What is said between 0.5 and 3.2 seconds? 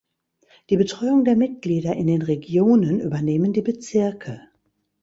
Die Betreuung der Mitglieder in den Regionen